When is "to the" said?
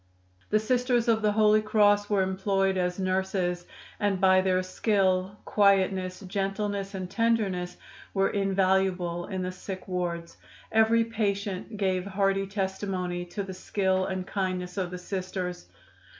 13.25-13.53